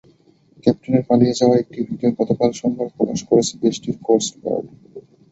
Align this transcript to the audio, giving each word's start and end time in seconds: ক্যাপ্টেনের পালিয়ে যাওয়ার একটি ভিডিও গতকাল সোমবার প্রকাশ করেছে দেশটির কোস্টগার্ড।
ক্যাপ্টেনের 0.63 1.03
পালিয়ে 1.09 1.37
যাওয়ার 1.39 1.61
একটি 1.63 1.79
ভিডিও 1.89 2.11
গতকাল 2.19 2.49
সোমবার 2.59 2.87
প্রকাশ 2.97 3.19
করেছে 3.29 3.53
দেশটির 3.63 3.95
কোস্টগার্ড। 4.05 4.67